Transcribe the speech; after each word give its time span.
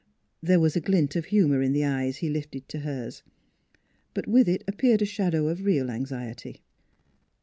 There 0.41 0.59
was 0.59 0.75
a 0.75 0.81
glint 0.81 1.15
of 1.15 1.25
humor 1.25 1.61
in 1.61 1.73
the 1.73 1.85
eyes 1.85 2.17
he 2.17 2.29
lifted 2.31 2.67
to 2.69 2.79
hers, 2.79 3.21
but 4.15 4.25
with 4.25 4.49
it 4.49 4.63
appeared 4.67 5.03
a 5.03 5.05
shadow 5.05 5.47
of 5.47 5.63
real 5.63 5.91
anxiety. 5.91 6.63